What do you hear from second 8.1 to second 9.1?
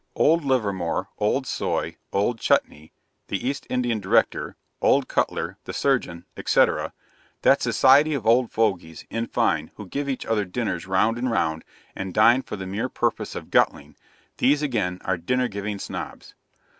of old fogies,